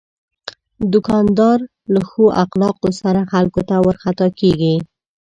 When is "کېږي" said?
4.39-4.75